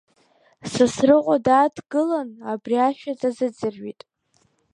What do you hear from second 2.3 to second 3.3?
абри ашәа